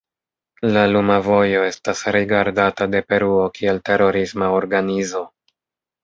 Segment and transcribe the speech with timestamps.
[0.75, 5.23] La Luma Vojo estas rigardata de Peruo kiel terorisma organizo.